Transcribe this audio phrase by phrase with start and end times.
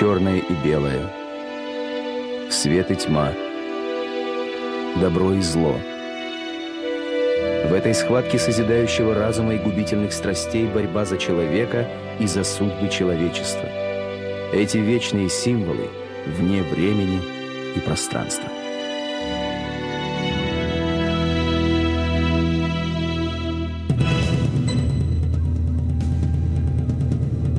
[0.00, 1.10] черное и белое,
[2.50, 3.34] свет и тьма,
[4.98, 5.78] добро и зло.
[7.68, 11.86] В этой схватке созидающего разума и губительных страстей борьба за человека
[12.18, 13.68] и за судьбы человечества.
[14.54, 15.90] Эти вечные символы
[16.24, 17.20] вне времени
[17.76, 18.48] и пространства.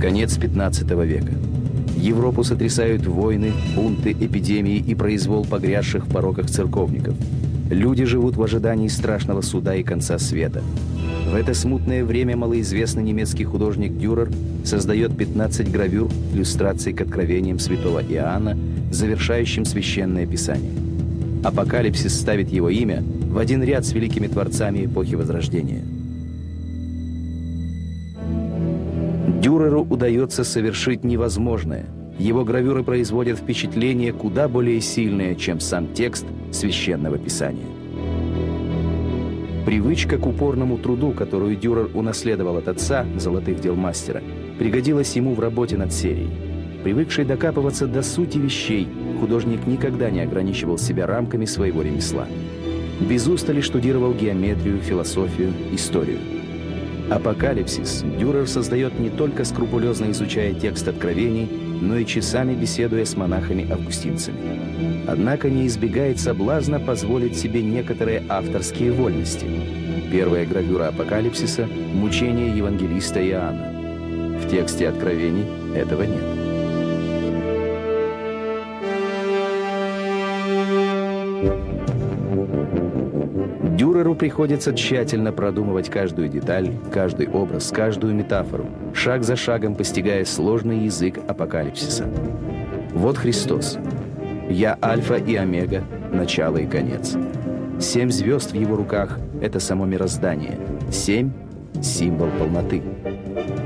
[0.00, 1.51] Конец 15 века.
[2.02, 7.14] Европу сотрясают войны, бунты, эпидемии и произвол погрязших в пороках церковников.
[7.70, 10.64] Люди живут в ожидании страшного суда и конца света.
[11.30, 14.30] В это смутное время малоизвестный немецкий художник Дюрер
[14.64, 18.58] создает 15 гравюр иллюстраций к откровениям святого Иоанна,
[18.90, 20.72] завершающим священное писание.
[21.44, 25.84] Апокалипсис ставит его имя в один ряд с великими творцами эпохи Возрождения–
[29.42, 31.86] Дюреру удается совершить невозможное.
[32.16, 37.66] Его гравюры производят впечатление куда более сильное, чем сам текст священного писания.
[39.66, 44.22] Привычка к упорному труду, которую Дюрер унаследовал от отца, золотых дел мастера,
[44.60, 46.30] пригодилась ему в работе над серией.
[46.84, 48.86] Привыкший докапываться до сути вещей,
[49.18, 52.28] художник никогда не ограничивал себя рамками своего ремесла.
[53.00, 56.41] Без устали штудировал геометрию, философию, историю.
[57.14, 65.06] Апокалипсис Дюрер создает не только скрупулезно изучая текст откровений, но и часами беседуя с монахами-августинцами.
[65.06, 69.46] Однако не избегает соблазна позволить себе некоторые авторские вольности.
[70.10, 74.38] Первая гравюра Апокалипсиса– мучение евангелиста Иоанна.
[74.38, 75.44] В тексте откровений
[75.76, 76.41] этого нет.
[83.82, 90.84] Дюреру приходится тщательно продумывать каждую деталь, каждый образ, каждую метафору, шаг за шагом постигая сложный
[90.84, 92.08] язык апокалипсиса.
[92.94, 93.78] Вот Христос.
[94.48, 95.82] «Я Альфа и Омега,
[96.12, 97.16] начало и конец».
[97.80, 100.60] Семь звезд в его руках– это само мироздание.
[100.92, 101.32] Семь–
[101.82, 102.84] символ полноты.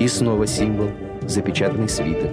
[0.00, 0.88] И снова символ–
[1.26, 2.30] запечатанный свиток.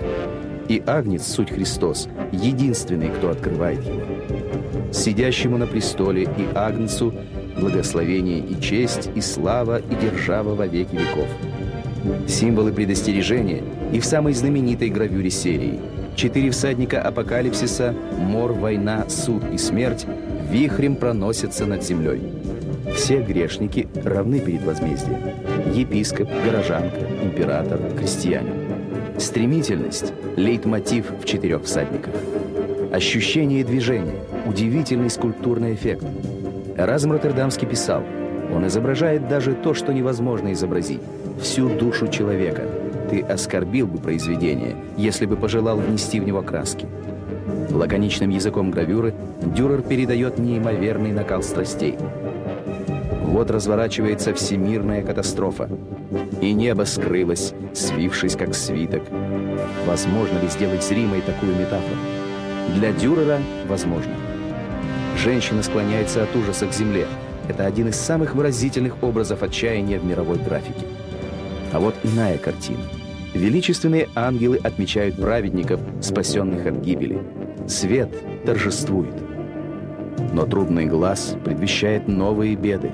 [0.70, 4.02] И Агнец, суть Христос, единственный, кто открывает его.
[4.94, 7.14] Сидящему на престоле и Агнцу–
[7.58, 11.28] благословение и честь, и слава, и держава во веки веков.
[12.28, 15.80] Символы предостережения и в самой знаменитой гравюре серии.
[16.16, 20.06] Четыре всадника апокалипсиса, мор, война, суд и смерть
[20.50, 22.22] вихрем проносятся над землей.
[22.96, 25.20] Все грешники равны перед возмездием.
[25.74, 28.54] Епископ, горожанка, император, крестьянин.
[29.18, 32.14] Стремительность– лейтмотив в четырех всадниках.
[32.92, 36.06] Ощущение движения– удивительный скульптурный эффект–
[36.78, 38.04] Эразм Роттердамский писал,
[38.54, 41.02] он изображает даже то, что невозможно изобразить,
[41.42, 42.64] всю душу человека.
[43.10, 46.86] Ты оскорбил бы произведение, если бы пожелал внести в него краски.
[47.70, 51.98] Лаконичным языком гравюры Дюрер передает неимоверный накал страстей.
[53.24, 55.70] Вот разворачивается всемирная катастрофа.
[56.42, 59.04] И небо скрылось, свившись как свиток.
[59.86, 61.96] Возможно ли сделать зримой такую метафору?
[62.76, 64.14] Для Дюрера возможно.
[65.18, 67.08] Женщина склоняется от ужаса к земле.
[67.48, 70.86] Это один из самых выразительных образов отчаяния в мировой графике.
[71.72, 72.84] А вот иная картина.
[73.34, 77.22] Величественные ангелы отмечают праведников, спасенных от гибели.
[77.68, 78.10] Свет
[78.46, 79.14] торжествует.
[80.32, 82.92] Но трудный глаз предвещает новые беды.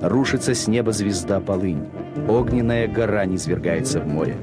[0.00, 1.86] Рушится с неба звезда полынь.
[2.28, 4.36] Огненная гора низвергается в море.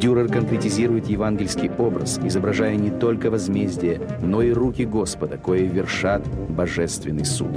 [0.00, 7.24] Дюрер конкретизирует евангельский образ, изображая не только возмездие, но и руки Господа, кое вершат божественный
[7.24, 7.50] суд.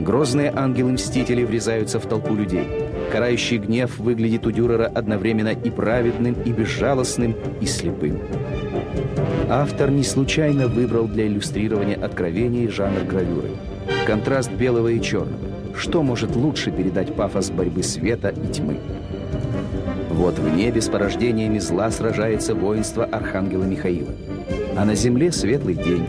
[0.00, 2.66] Грозные ангелы-мстители врезаются в толпу людей.
[3.10, 8.18] Карающий гнев выглядит у Дюрера одновременно и праведным, и безжалостным, и слепым.
[9.48, 13.50] Автор не случайно выбрал для иллюстрирования откровений жанр гравюры.
[14.06, 15.38] Контраст белого и черного.
[15.76, 18.78] Что может лучше передать пафос борьбы света и тьмы?
[20.14, 24.12] Вот в небе с порождениями зла сражается воинство Архангела Михаила.
[24.76, 26.06] А на земле светлый день.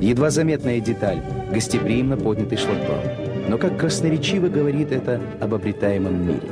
[0.00, 1.22] Едва заметная деталь–
[1.52, 3.02] гостеприимно поднятый шлагбаум.
[3.48, 6.42] Но как красноречиво говорит это об обретаемом мире.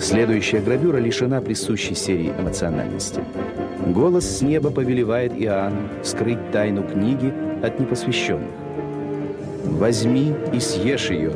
[0.00, 3.20] Следующая гравюра лишена присущей серии эмоциональности.
[3.86, 7.32] Голос с неба повелевает Иоанну скрыть тайну книги
[7.62, 8.50] от непосвященных.
[9.64, 11.32] «Возьми и съешь ее,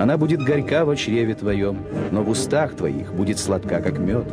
[0.00, 1.76] она будет горька в чреве твоем,
[2.10, 4.24] но в устах твоих будет сладка, как мед.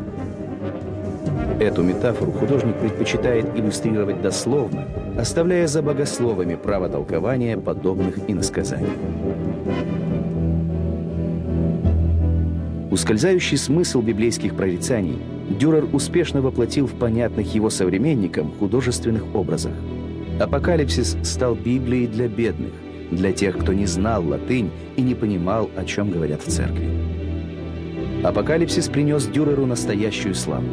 [1.59, 4.85] Эту метафору художник предпочитает иллюстрировать дословно,
[5.19, 8.87] оставляя за богословами право толкования подобных иносказаний.
[12.89, 15.19] Ускользающий смысл библейских прорицаний
[15.49, 19.73] Дюрер успешно воплотил в понятных его современникам художественных образах.
[20.39, 22.71] Апокалипсис стал Библией для бедных,
[23.11, 26.89] для тех, кто не знал латынь и не понимал, о чем говорят в церкви.
[28.23, 30.67] Апокалипсис принес Дюреру настоящую славу.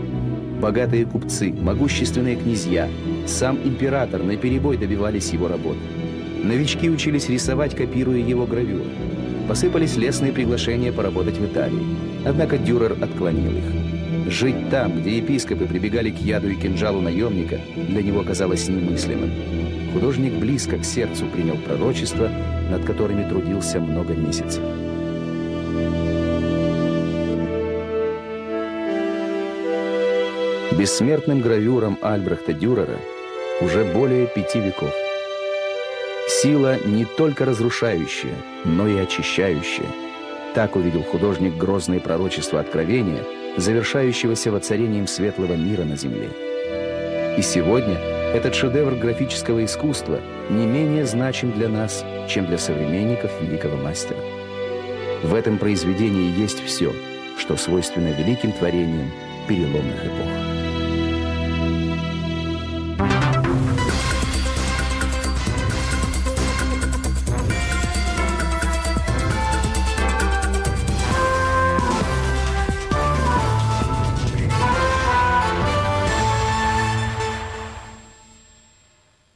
[0.60, 2.88] Богатые купцы, могущественные князья,
[3.26, 5.80] сам император наперебой добивались его работы.
[6.42, 8.84] Новички учились рисовать, копируя его гравюры.
[9.48, 11.84] Посыпались лестные приглашения поработать в Италии.
[12.24, 13.83] Однако Дюрер отклонил их.
[14.26, 19.30] Жить там, где епископы прибегали к яду и кинжалу наемника, для него казалось немыслимым.
[19.92, 22.30] Художник близко к сердцу принял пророчества,
[22.70, 24.62] над которыми трудился много месяцев.
[30.78, 32.98] Бессмертным гравюрам Альбрехта Дюрера
[33.60, 34.92] уже более пяти веков.
[36.28, 38.34] Сила не только разрушающая,
[38.64, 39.86] но и очищающая.
[40.54, 43.22] Так увидел художник грозные пророчества откровения,
[43.56, 46.28] завершающегося воцарением светлого мира на земле.
[47.38, 47.96] И сегодня
[48.34, 50.20] этот шедевр графического искусства
[50.50, 54.18] не менее значим для нас, чем для современников великого мастера.
[55.22, 56.92] В этом произведении есть все,
[57.38, 59.10] что свойственно великим творениям
[59.48, 60.53] переломных эпох.